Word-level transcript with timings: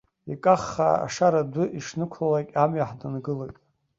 Икаххаа 0.33 0.97
ашара 1.05 1.39
адәы 1.43 1.63
ишнықәлалак 1.77 2.49
амҩа 2.61 2.89
ҳнангылоит. 2.89 3.57